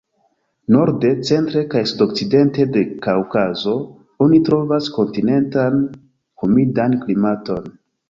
Norde, 0.75 1.11
centre 1.29 1.63
kaj 1.73 1.81
sudokcidente 1.91 2.67
de 2.77 2.83
Kaŭkazo 3.05 3.77
oni 4.27 4.43
trovas 4.51 4.91
kontinentan 4.99 5.81
humidan 5.95 7.01
klimaton. 7.07 7.75